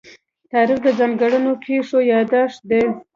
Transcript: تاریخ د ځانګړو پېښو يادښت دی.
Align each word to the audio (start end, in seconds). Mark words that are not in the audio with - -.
تاریخ 0.51 0.77
د 0.83 0.87
ځانګړو 0.99 1.51
پېښو 1.65 1.97
يادښت 2.11 2.59
دی. 2.69 2.83